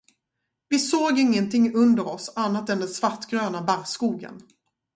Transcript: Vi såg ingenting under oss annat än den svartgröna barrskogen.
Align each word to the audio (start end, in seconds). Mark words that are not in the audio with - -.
Vi 0.69 0.79
såg 0.79 1.19
ingenting 1.19 1.75
under 1.75 2.07
oss 2.07 2.33
annat 2.35 2.69
än 2.69 2.79
den 2.79 2.87
svartgröna 2.87 3.61
barrskogen. 3.61 4.41